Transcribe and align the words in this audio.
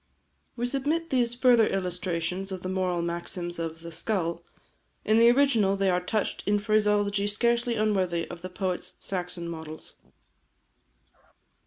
We 0.55 0.65
submit 0.65 1.11
these 1.11 1.35
further 1.35 1.67
illustrations 1.67 2.51
of 2.51 2.63
the 2.63 2.69
moral 2.69 3.03
maxims 3.03 3.59
of 3.59 3.81
"The 3.81 3.91
Skull." 3.91 4.41
In 5.05 5.19
the 5.19 5.29
original 5.29 5.77
they 5.77 5.91
are 5.91 6.01
touched 6.01 6.41
in 6.47 6.57
phraseology 6.57 7.27
scarcely 7.27 7.75
unworthy 7.75 8.27
of 8.27 8.41
the 8.41 8.49
poet's 8.49 8.95
Saxon 8.97 9.47
models. 9.47 9.93